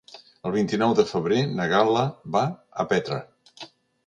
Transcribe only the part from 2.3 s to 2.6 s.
va